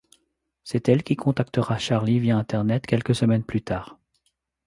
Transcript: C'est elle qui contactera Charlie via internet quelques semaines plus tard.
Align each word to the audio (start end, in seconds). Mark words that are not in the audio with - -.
C'est 0.63 0.89
elle 0.89 1.03
qui 1.03 1.15
contactera 1.15 1.77
Charlie 1.77 2.17
via 2.17 2.35
internet 2.35 2.87
quelques 2.87 3.13
semaines 3.13 3.43
plus 3.43 3.61
tard. 3.61 3.99